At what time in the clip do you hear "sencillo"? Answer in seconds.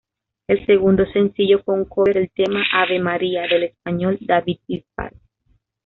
1.05-1.61